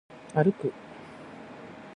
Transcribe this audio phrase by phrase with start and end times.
[0.33, 0.73] 歩く